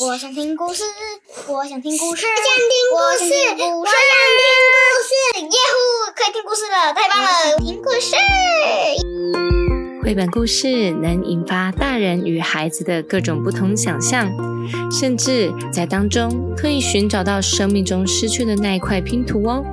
[0.00, 0.84] 我想听故事，
[1.48, 3.84] 我想听故事，我想听故事，我想听故
[5.02, 5.76] 事，耶呼，
[6.14, 7.58] 可以听故事了，太棒了！
[7.58, 8.14] 听故事。
[10.04, 14.30] 绘本故事能引发大人与孩子的各种不同想象，
[14.88, 19.64] 甚至在当中可以寻找到生命中失去的那一块拼图哦。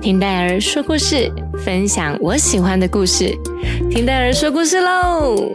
[0.00, 1.30] 听戴儿说故事，
[1.62, 3.36] 分享我喜欢的故事。
[3.90, 5.52] 听戴儿说故事喽！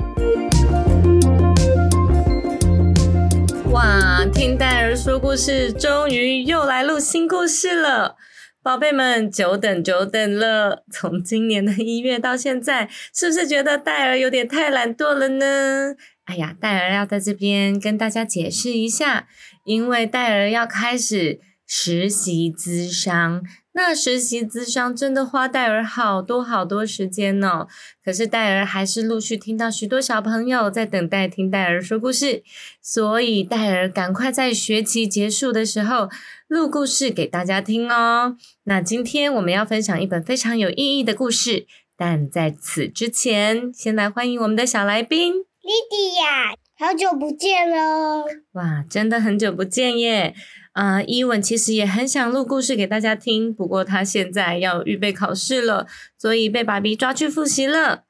[3.73, 8.15] 哇，听戴儿说故事，终于又来录新故事了，
[8.61, 10.83] 宝贝们久等久等了。
[10.91, 15.95] 从今年的一月到现在，是不是觉得戴尔有点太懒惰了呢？
[16.25, 19.27] 哎呀，戴尔要在这边跟大家解释一下，
[19.65, 21.39] 因为戴尔要开始
[21.75, 23.43] 实习咨商。
[23.71, 27.65] 那实习咨商真的花戴尔好多好多时间呢，
[28.05, 32.43] 可是戴尔还是陆续听到许多小朋友在等待听戴尔说故事，
[32.79, 36.11] 所以戴尔赶快在学期结束的时候
[36.47, 38.37] 录故事给大家听哦。
[38.65, 41.65] 那今天我们要分享一本非常有意义的故事，
[41.97, 48.25] 但在此之前，先来欢迎我们的小来宾莉迪亚，好久不见喽！
[48.51, 50.35] 哇，真的很久不见耶！
[50.73, 58.05] 啊，伊文其实也很想录故事给大家听，不过他现在要预备考试了，所以被爸比抓去复习了。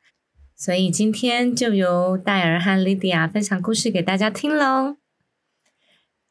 [0.56, 4.96] 所以今天就由戴尔和莉迪亚分享故事给大家听喽。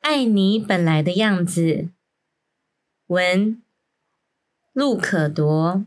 [0.01, 1.91] 爱你本来的样子，
[3.09, 3.63] 文
[4.73, 5.85] 路可铎，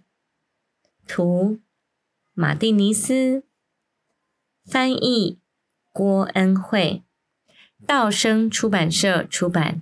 [1.08, 1.60] 图
[2.36, 3.44] 马蒂尼斯，
[4.64, 5.40] 翻译
[5.92, 7.02] 郭恩惠，
[7.88, 9.82] 道生出版社出版。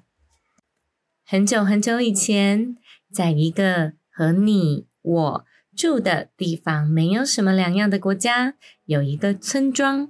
[1.25, 2.75] 很久很久以前，
[3.09, 10.09] 在一个和你我住的地方没有什么两样的国家，有一个村庄，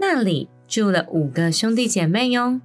[0.00, 2.60] 那里住了五个兄弟姐妹哟。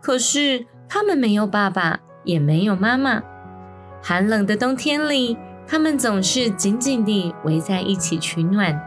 [0.00, 3.22] 可是他们没有爸爸，也没有妈妈。
[4.02, 8.80] 寒冷的冬天里，他们总是紧紧地围在一起取暖。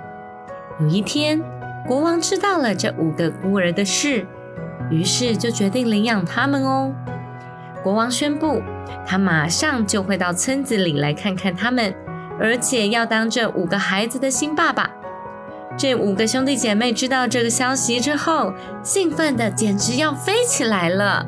[0.79, 1.39] 有一天，
[1.85, 4.25] 国王知道了这五个孤儿的事，
[4.89, 6.94] 于是就决定领养他们哦。
[7.87, 8.61] 国王宣布，
[9.05, 11.95] 他马上就会到村子里来看看他们，
[12.37, 14.91] 而且要当这五个孩子的新爸爸。
[15.77, 18.53] 这五个兄弟姐妹知道这个消息之后，
[18.83, 21.25] 兴奋的简直要飞起来了。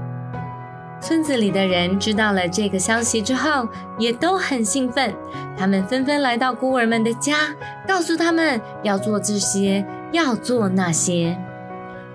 [0.99, 3.65] 村子里的人知道了这个消息之后，
[3.97, 5.15] 也都很兴奋，
[5.57, 7.55] 他们纷纷来到孤儿们的家，
[7.87, 11.37] 告诉他们要做这些，要做那些。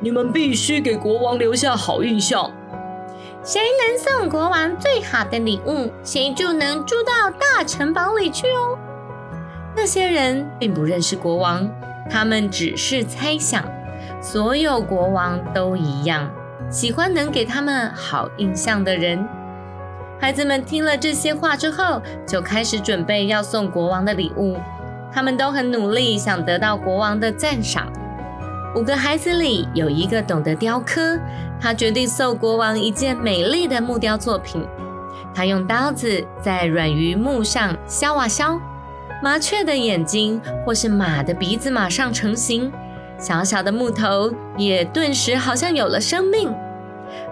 [0.01, 2.53] 你们必须给国王留下好印象。
[3.45, 8.79] 谁能送国王最好的礼物，谁就能住到大城堡里去哦。
[9.77, 11.69] 那些人并不认识国王，
[12.09, 13.63] 他们只是猜想。
[14.23, 16.31] 所有国王都一样，
[16.71, 19.29] 喜欢能给他们好印象的人。
[20.19, 24.57] 孩子们听了这些话之后，就开始准备要送国王的礼物。
[25.13, 27.93] 他们都很努力，想得到国王的赞赏。
[28.75, 31.19] 五个孩子里有一个懂得雕刻。
[31.61, 34.67] 他决定送国王一件美丽的木雕作品。
[35.35, 38.61] 他用刀子在软榆木上削啊削，
[39.23, 42.71] 麻雀的眼睛或是马的鼻子马上成型，
[43.19, 46.53] 小小的木头也顿时好像有了生命。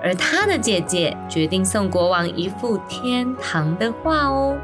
[0.02, 4.56] 而他的姐姐决定送国王一幅天堂的画哦，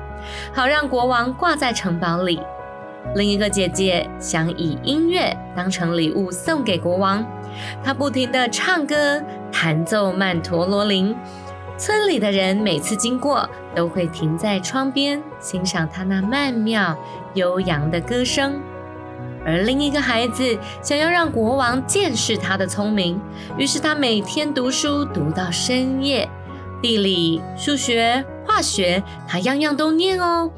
[0.53, 2.41] 好让国王挂在城堡里。
[3.14, 7.25] 另一个姐姐想以音乐当成礼物送给国王。
[7.82, 11.16] 她不停地唱歌，弹奏曼陀罗铃。
[11.76, 16.97] 村里的人每次经过，都会停在窗边欣赏她那曼妙
[17.34, 18.60] 悠扬的歌声。
[19.47, 23.19] 而另一个孩子想要让国王见识他的聪明，
[23.56, 26.28] 于是他每天读书读到深夜，
[26.82, 30.50] 地理、数学、化学，他样样都念哦。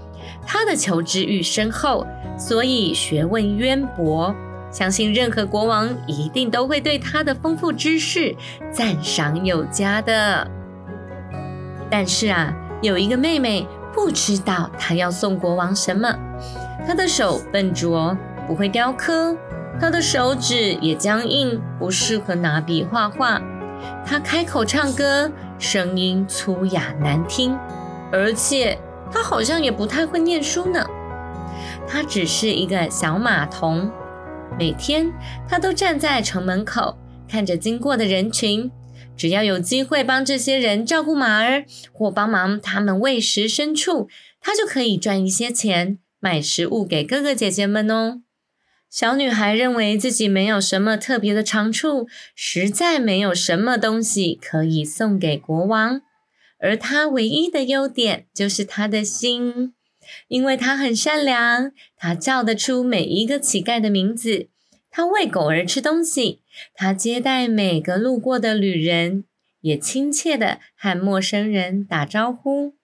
[0.44, 2.04] 他的求知欲深厚，
[2.40, 4.34] 所以学问渊博。
[4.72, 8.34] 相信任何国王一定都会对他的丰富知识
[8.72, 10.48] 赞赏有加的。
[11.90, 16.14] 但是啊，有一个妹妹不知道她要送国王什么。
[16.87, 18.16] 她的手笨拙，
[18.46, 19.34] 不会雕刻；
[19.81, 23.43] 她的手指也僵硬，不适合拿笔画画。
[24.06, 25.28] 她开口唱歌，
[25.58, 27.58] 声音粗哑难听，
[28.12, 28.78] 而且
[29.10, 30.86] 她好像也不太会念书呢。
[31.92, 33.90] 她只是一个小马童。
[34.56, 35.12] 每天，
[35.48, 36.96] 他都站在城门口，
[37.28, 38.70] 看着经过的人群。
[39.16, 44.08] 只要有机会帮这些人照顾马儿，或帮忙他们喂食牲畜，
[44.40, 48.22] 他就可以赚一些钱，买食物给哥哥姐姐们哦。
[48.88, 56.02] 小女孩认为自己没有什么特别的长处，实在没有什么东西可以送给国王。
[56.60, 59.75] 而她唯一的优点就是她的心，
[60.28, 64.48] 因为他很善良，他叫得出每一个乞丐的名字，
[64.90, 66.42] 他喂狗儿吃东西，
[66.74, 69.24] 他接待每个路过的旅人，
[69.60, 72.74] 也亲切的和陌生人打招呼。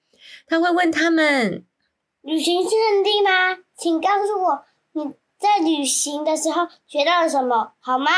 [0.47, 1.65] 他会问他们
[2.23, 2.71] ：“旅行胜
[3.05, 3.59] 地吗？
[3.77, 7.75] 请告诉我你。”在旅行的时候学到了什么？
[7.79, 8.11] 好吗？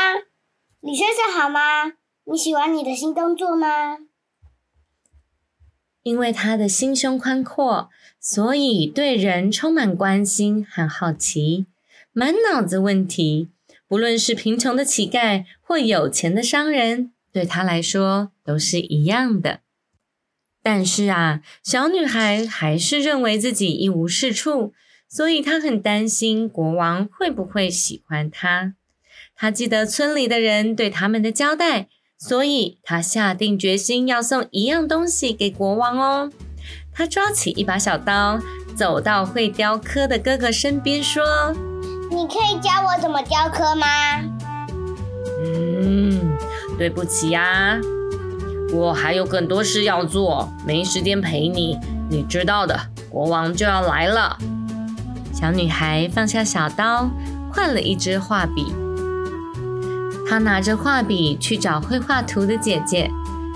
[0.79, 1.91] 李先生好吗？
[2.23, 3.97] 你喜欢你的新工作吗？
[6.03, 11.65] 因为他的心胸宽阔，所以对人充满关心和好奇，
[12.11, 13.49] 满脑子问题。
[13.87, 19.61] 不论是贫穷的乞丐或有钱的商人，对他来说都是一样的。
[20.61, 24.73] 但是啊，小女孩还是认为自己一无是处。
[25.11, 28.75] 所以她很担心国王会不会喜欢她。
[29.35, 36.29] 她记得村里的人对他们的交代，所以他下定决心要送一样东西给国王哦。
[36.93, 38.37] 他抓起一把小刀，
[38.75, 41.23] 走到会雕刻的哥哥身边，说
[42.11, 43.87] ：“你可以教我怎么雕刻吗
[45.41, 46.37] ？”“嗯，
[46.77, 47.79] 对不起呀，
[48.73, 51.79] 我还有更多事要做，没时间陪你。
[52.09, 52.77] 你知道的，
[53.09, 54.37] 国王就要来了。”
[55.33, 57.09] 小女孩放下小刀，
[57.53, 58.65] 换了一支画笔。
[60.29, 63.11] 她拿着画笔去找会画图的姐姐。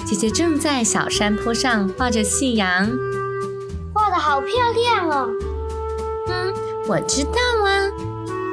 [0.06, 2.90] 姐姐正在小山坡上画着夕阳，
[3.94, 5.30] 画的好漂亮哦。
[6.28, 6.54] 嗯，
[6.88, 7.88] 我知道啊。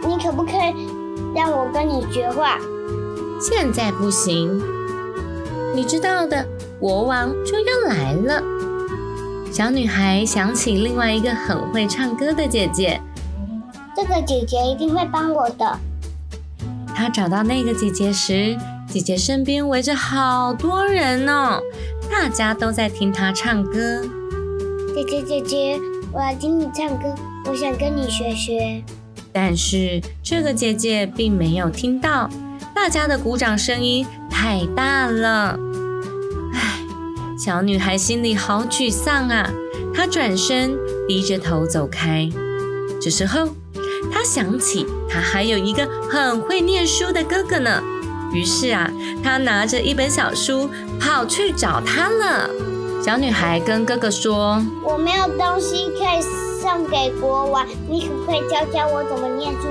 [0.06, 0.86] 你可不可以
[1.34, 2.58] 让我跟你学画？
[3.40, 4.62] 现在不行。
[5.74, 6.46] 你知道的，
[6.78, 8.42] 国王就要来了。
[9.50, 13.00] 小女孩想起另外一个很会唱歌的姐姐。
[13.96, 15.78] 这个姐姐一定会帮我的。
[16.94, 18.56] 她找到那个姐姐时，
[18.86, 21.58] 姐姐身边围着好多人呢，
[22.10, 24.02] 大家都在听她唱歌。
[24.94, 25.80] 姐姐姐姐，
[26.12, 27.14] 我要听你唱歌，
[27.46, 28.82] 我想跟你学学。
[29.32, 32.28] 但是这个姐姐并没有听到，
[32.74, 35.58] 大家的鼓掌声音太大了。
[36.52, 36.80] 唉，
[37.38, 39.50] 小女孩心里好沮丧啊！
[39.94, 40.76] 她转身
[41.06, 42.28] 低着头走开。
[43.00, 43.59] 这时候。
[44.12, 47.82] 他想起他还有一个很会念书的哥哥呢，
[48.32, 48.90] 于是啊，
[49.22, 50.70] 他拿着一本小书
[51.00, 52.48] 跑去找他了。
[53.02, 56.20] 小女孩跟哥哥说：“我没有东西可以
[56.60, 59.68] 送给国王，你可不可以教教我怎么念书，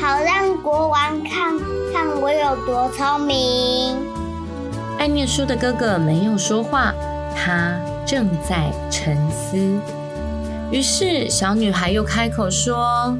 [0.00, 1.58] 好让国王看
[1.92, 3.96] 看我有多聪明？”
[4.98, 6.94] 爱念书的哥哥没有说话，
[7.36, 9.58] 他正在沉思。
[10.70, 13.16] 于是小女孩又开口说。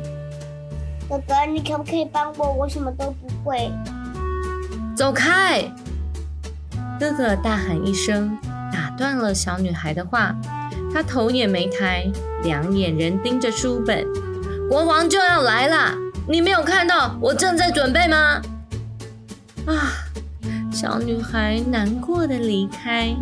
[1.08, 2.52] 哥哥，你可不可以帮我？
[2.52, 3.70] 我什么都不会。
[4.96, 5.62] 走开！
[6.98, 8.36] 哥哥大喊一声，
[8.72, 10.34] 打断了小女孩的话。
[10.92, 12.10] 他头也没抬，
[12.42, 14.06] 两眼人盯着书本。
[14.68, 15.94] 国王就要来了，
[16.26, 18.40] 你没有看到我正在准备吗？
[19.66, 19.92] 啊！
[20.72, 23.14] 小女孩难过的离开。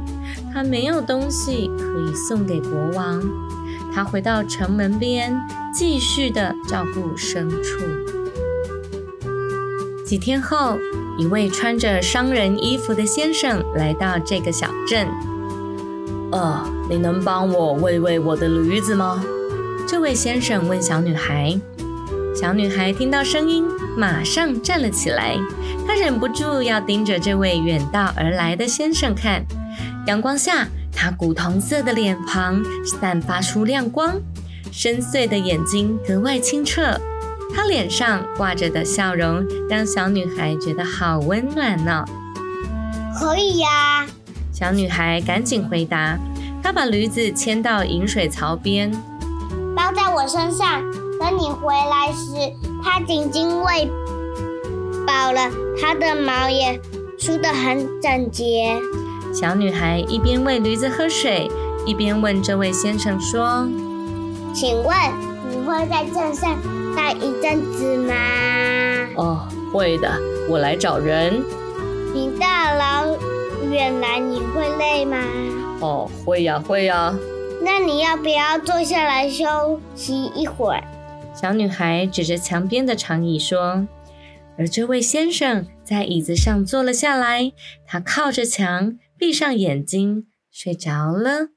[0.53, 3.21] 她没有东西可以送给国王。
[3.95, 5.35] 她回到城门边。
[5.77, 7.81] 继续的照顾牲畜。
[10.07, 10.79] 几天后，
[11.19, 15.09] 一位穿着商人衣服的先生来到这个小镇。
[16.31, 19.21] 呃，你能帮我喂喂我的驴子吗？
[19.85, 21.59] 这位先生问小女孩。
[22.37, 23.65] 小女孩听到声音，
[23.97, 25.37] 马上站了起来。
[25.85, 29.45] 她忍不住要盯着这位远道而来的先生看。
[30.07, 34.15] 阳光下，他古铜色的脸庞散发出亮光。
[34.73, 36.99] 深邃的眼睛格外清澈，
[37.55, 42.05] 她脸上挂着的笑容让小女孩觉得好温暖呢。
[43.17, 44.05] 可以呀，
[44.53, 46.19] 小女孩赶紧回答。
[46.61, 48.91] 她把驴子牵到饮水槽边，
[49.77, 50.83] 包在我身上。
[51.21, 53.89] 等你回来时，它已经喂
[55.07, 55.49] 饱了，
[55.81, 56.81] 它的毛也
[57.17, 58.77] 梳得很整洁。
[59.35, 61.51] 小女孩一边喂驴子喝水，
[61.85, 63.69] 一边问这位先生说。
[64.55, 64.97] 请问
[65.51, 66.57] 你会在镇上
[66.95, 68.15] 待一阵子吗？
[69.17, 70.09] 哦，会的。
[70.49, 71.43] 我来找人。
[72.15, 73.17] 你大老
[73.73, 75.19] 远来，你会累吗？
[75.81, 77.13] 哦，会呀，会呀。
[77.61, 80.85] 那你要不要坐下来休息一会儿？
[81.35, 83.85] 小女孩指着墙边的长椅说。
[84.57, 87.51] 而这位先生在椅子上坐了下来，
[87.85, 91.54] 他靠着墙，闭上眼睛，睡着了。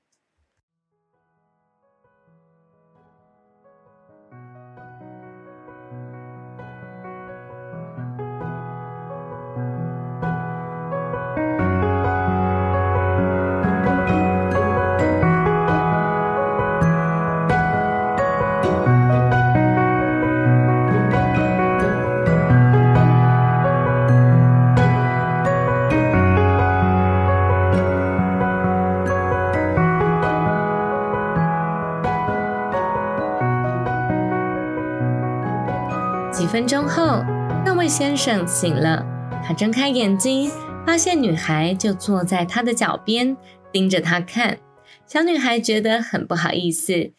[36.58, 37.22] 分钟后，
[37.64, 39.06] 那位先生醒了，
[39.46, 40.50] 他睁开眼睛，
[40.88, 43.38] 发现女孩就坐在他的脚边，
[43.72, 44.58] 盯着他看。
[45.06, 47.12] 小女孩觉得很不好意思，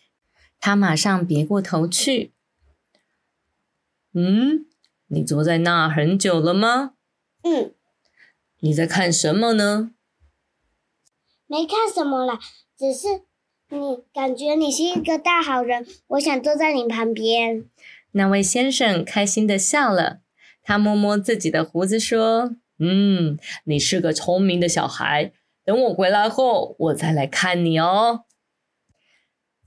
[0.59, 2.33] 她马上别过头去。
[4.13, 4.67] 嗯，
[5.07, 6.95] 你坐在那很久了吗？
[7.45, 7.73] 嗯，
[8.59, 9.93] 你在看什么呢？
[11.47, 12.41] 没看什么啦，
[12.77, 13.23] 只是
[13.69, 17.67] 你感觉你是一个大好人，我想坐在你旁边。
[18.13, 20.21] 那位先生开心的笑了，
[20.63, 25.33] 他摸摸自己的胡子说：“嗯，你是个聪明的小孩。
[25.65, 28.25] 等我回来后，我再来看你哦。”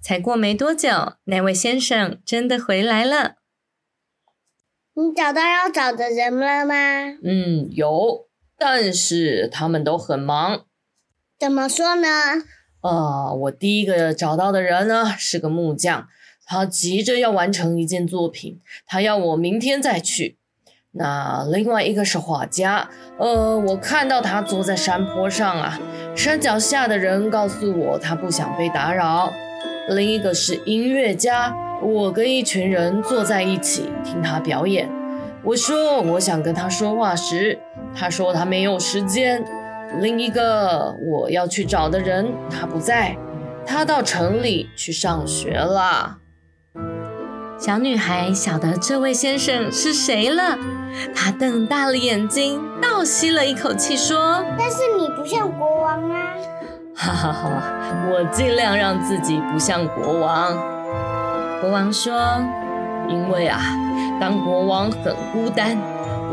[0.02, 3.36] 才过没多久，那位先生真的回来了。
[4.94, 6.74] 你找到要找的人了吗？
[7.24, 10.66] 嗯，有，但是他们都很忙。
[11.40, 12.08] 怎么说呢？
[12.82, 16.08] 啊，我第一个找到的人呢是个木匠，
[16.52, 20.36] 他急着要完成一件作品，他要我明天再去。
[20.92, 25.80] 那另外一个是画家，呃，我看到他坐在山坡上啊，
[26.14, 29.32] 山脚下的人告诉我他不想被打扰。
[29.92, 34.90] 另一个是音乐家，我跟一群人坐在一起听他表演。
[35.46, 37.58] 我说我想跟他说话时，
[37.96, 39.42] 他说他没有时间。
[40.02, 43.16] 另一个我要去找的人他不在，
[43.66, 46.18] 他到城里去上学了。
[47.62, 50.58] 小女孩晓得这位先生是谁了，
[51.14, 56.34] 她瞪大了眼睛，倒吸了一口气说：“但是你不像国王啊！”
[56.98, 57.52] 哈哈哈，
[58.10, 60.58] 我尽量让自己不像国王。
[61.62, 62.20] 国王说
[63.08, 63.62] ：“因为啊，
[64.20, 65.78] 当国王很孤单。”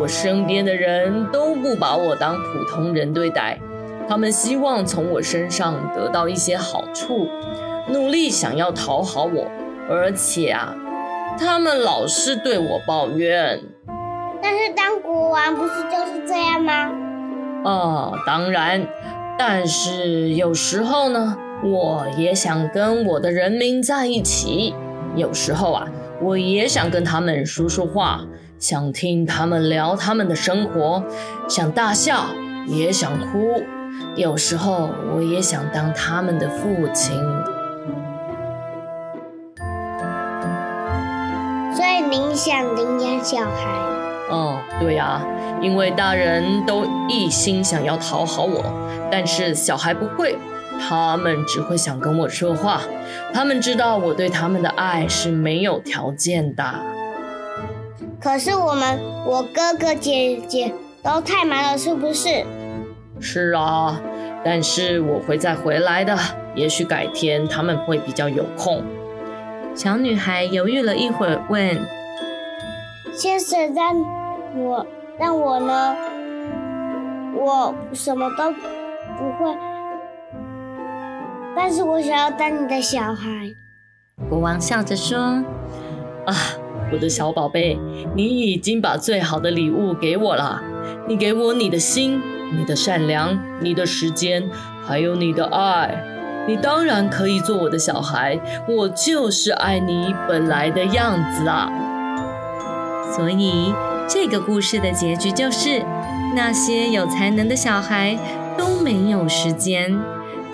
[0.00, 3.58] 我身边的人都不把我当普通人对待，
[4.08, 7.28] 他们希望从我身上得到一些好处，
[7.88, 9.46] 努力想要讨好我，
[9.90, 10.74] 而且啊，
[11.38, 13.60] 他们老是对我抱怨。
[14.42, 16.90] 但是当国王不是就是这样吗？
[17.64, 18.86] 啊，当然，
[19.38, 24.74] 但是有时候呢，我也想跟我的人民在一起，
[25.16, 25.88] 有时候啊，
[26.20, 28.24] 我也想跟他们说说话。
[28.58, 31.04] 想听他们聊他们的生活，
[31.48, 32.24] 想大笑
[32.66, 33.62] 也想哭，
[34.16, 37.14] 有时候我也想当他们的父亲。
[42.38, 43.66] 想领养小孩？
[44.30, 45.20] 哦，对呀，
[45.60, 48.64] 因为大人都一心想要讨好我，
[49.10, 50.38] 但是小孩不会，
[50.78, 52.80] 他们只会想跟我说话，
[53.34, 56.64] 他们知道我对他们的爱是没有条件的。
[58.20, 62.44] 可是我们，我哥哥姐姐都太忙了，是不是？
[63.18, 64.00] 是啊，
[64.44, 66.16] 但是我会再回来的。
[66.54, 68.82] 也许改天他们会比较有空。
[69.74, 71.80] 小女孩犹豫了一会儿，问
[73.18, 74.00] ：“先生让
[74.54, 74.86] 我
[75.18, 75.96] 让我呢？
[77.34, 79.52] 我什么都不会，
[81.56, 83.28] 但是我想要当你的小孩。”
[84.30, 85.18] 国王笑着说
[86.26, 86.34] ：“啊。”
[86.92, 87.76] 我的小宝贝，
[88.14, 90.62] 你已经把最好的礼物给我了。
[91.08, 92.22] 你给我你的心、
[92.56, 94.48] 你的善良、你的时间，
[94.86, 96.02] 还有你的爱。
[96.46, 101.68] 你当然可以做我的小孩，我就是爱你本来的样子啊。
[103.18, 103.74] 所以，
[104.08, 105.84] 这个故事的结局就是，
[106.36, 108.16] 那些有才能的小孩
[108.56, 109.98] 都没有时间，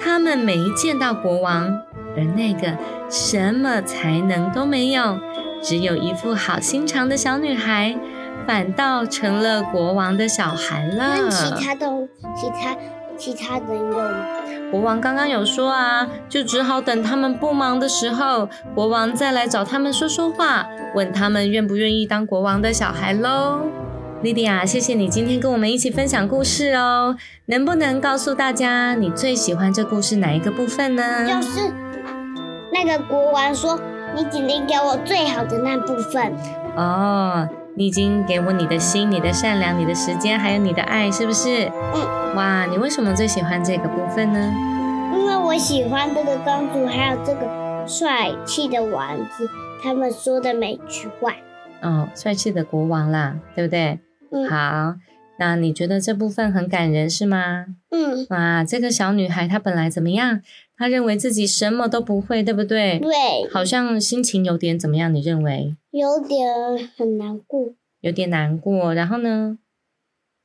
[0.00, 1.82] 他们没见到国王，
[2.16, 2.78] 而那个
[3.10, 5.18] 什么才能都没有。
[5.62, 7.94] 只有一副好心肠的小女孩，
[8.46, 11.28] 反倒成了国王的小孩了。
[11.30, 11.86] 其他的
[12.34, 12.74] 其他
[13.16, 14.26] 其他人有吗？
[14.70, 23.60] 国王刚刚有说啊，就只好等他们不忙的时候，国王再来找他们说说话，问他们愿不愿意当国王的小孩喽。
[24.22, 27.16] 莉迪亚，谢谢你今天跟我们一起分享故事哦。
[27.46, 31.26] 能不能告诉大家你最喜欢这故事哪一个部分呢？
[31.26, 31.72] 就是
[32.72, 33.80] 那个国王说。
[34.16, 36.32] 你只能给我最好的那部分
[36.76, 41.70] 哦，你已经给我你的心、你的善良、你的时间，还有你的爱，是不是？
[41.94, 42.36] 嗯。
[42.36, 44.54] 哇，你为什么最喜欢这个部分呢？
[45.12, 49.48] 因为我喜欢这个公主，还有这个帅气的王子，
[49.82, 51.32] 他们说的每句话。
[51.82, 53.98] 哦，帅气的国王啦，对不对？
[54.30, 54.48] 嗯。
[54.48, 54.94] 好，
[55.44, 57.66] 那你觉得这部分很感人是吗？
[57.90, 58.26] 嗯。
[58.30, 60.40] 哇，这个小女孩她本来怎么样？
[60.74, 62.98] 她认为自己什么都不会，对不对？
[62.98, 63.12] 对，
[63.52, 65.14] 好像心情有点怎么样？
[65.14, 65.76] 你认为？
[65.90, 66.48] 有点
[66.96, 67.74] 很难过。
[68.00, 69.58] 有点难过，然后呢？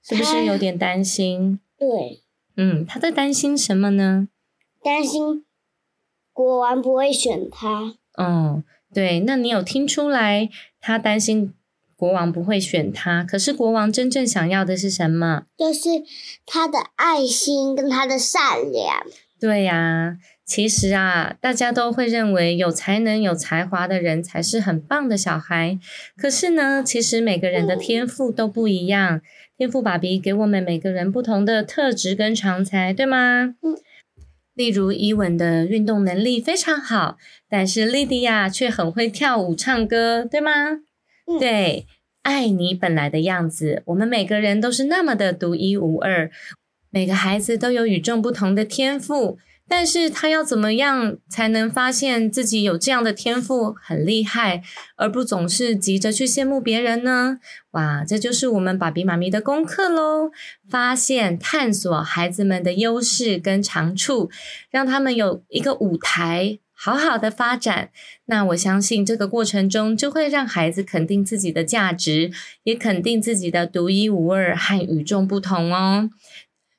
[0.03, 1.59] 是不是有点担心？
[1.77, 2.21] 对。
[2.57, 4.27] 嗯，她在担心什么呢？
[4.83, 5.45] 担心
[6.33, 7.95] 国王不会选他。
[8.15, 8.63] 哦，
[8.93, 10.49] 对，那你有听出来
[10.81, 11.53] 她担心
[11.99, 13.25] 国王不会选他。
[13.25, 15.43] 可是国王真正想要的是什么？
[15.57, 15.89] 就是
[16.45, 19.05] 他的爱心跟他的善良。
[19.37, 20.15] 对呀，
[20.45, 25.77] 其实啊，大家都会认为有才能、有才华的人才是很棒的小孩。
[26.15, 29.19] 可是呢，其实每个人的天赋都不一样。
[29.57, 33.55] 天赋爸比给我们每个人不同的特质跟长才，对吗？
[33.61, 33.75] 嗯。
[34.53, 37.17] 例如伊文的运动能力非常好，
[37.49, 40.79] 但是莉迪亚却很会跳舞、唱歌，对吗？
[41.37, 41.85] 对，
[42.23, 43.83] 爱你本来的样子。
[43.87, 46.31] 我们每个人都是那么的独一无二。
[46.91, 54.63] 每个孩子都有与众不同的天赋，但是他要怎么样才能发现自己有这样的天赋很厉害，
[54.95, 57.37] 而不总是急着去羡慕别人呢？
[57.73, 60.31] 哇，这就是我们爸比妈咪的功课喽！
[60.67, 64.31] 发现、探索孩子们的优势跟长处，
[64.71, 67.89] 让他们有一个舞台，好好的发展。
[68.27, 72.31] 那我相信这个过程中，就会让孩子肯定自己的价值，
[72.63, 76.09] 也肯定自己的独一无二和与众不同哦。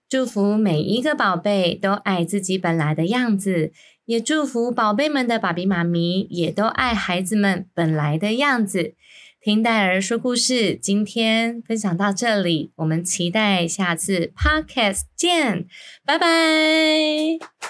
[0.09, 3.73] 祝福每一个宝贝都爱自己本来的样子，
[4.07, 8.95] 也祝福宝贝们的爸比妈咪也都爱孩子们本来的样子。
[9.43, 15.67] 听戴尔说故事，今天分享到这里，我们期待下次 podcast 见，
[16.05, 17.70] 拜拜！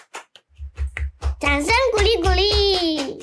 [1.41, 3.19] 掌声鼓励鼓励，